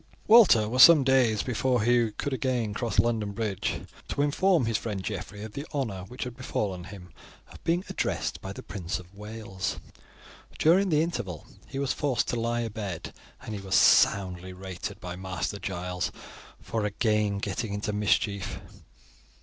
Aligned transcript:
Walter 0.25 0.67
was 0.67 0.81
some 0.81 1.03
days 1.03 1.43
before 1.43 1.83
he 1.83 2.09
could 2.13 2.33
again 2.33 2.73
cross 2.73 2.97
London 2.97 3.33
Bridge 3.33 3.81
to 4.07 4.23
inform 4.23 4.65
his 4.65 4.75
friend 4.79 5.03
Geoffrey 5.03 5.43
of 5.43 5.53
the 5.53 5.63
honour 5.75 6.05
which 6.07 6.23
had 6.23 6.35
befallen 6.35 6.85
him 6.85 7.13
of 7.51 7.63
being 7.63 7.83
addressed 7.87 8.41
by 8.41 8.51
the 8.51 8.63
Prince 8.63 8.97
of 8.97 9.13
Wales. 9.13 9.77
During 10.57 10.89
the 10.89 11.03
interval 11.03 11.45
he 11.67 11.77
was 11.77 11.93
forced 11.93 12.27
to 12.29 12.39
lie 12.39 12.61
abed, 12.61 13.13
and 13.41 13.53
he 13.53 13.61
was 13.61 13.75
soundly 13.75 14.53
rated 14.53 14.99
by 14.99 15.15
Master 15.15 15.59
Giles 15.59 16.11
for 16.59 16.83
again 16.83 17.37
getting 17.37 17.71
into 17.71 17.93
mischief. 17.93 18.59